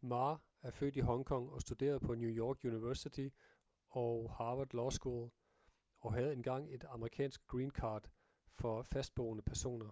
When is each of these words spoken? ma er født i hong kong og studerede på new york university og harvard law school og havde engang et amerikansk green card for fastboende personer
ma 0.00 0.36
er 0.62 0.70
født 0.70 0.96
i 0.96 1.00
hong 1.00 1.24
kong 1.26 1.50
og 1.50 1.60
studerede 1.60 2.00
på 2.00 2.14
new 2.14 2.28
york 2.30 2.64
university 2.64 3.28
og 3.88 4.34
harvard 4.38 4.74
law 4.74 4.90
school 4.90 5.30
og 6.00 6.12
havde 6.14 6.32
engang 6.32 6.74
et 6.74 6.84
amerikansk 6.88 7.46
green 7.46 7.70
card 7.70 8.10
for 8.52 8.82
fastboende 8.82 9.42
personer 9.42 9.90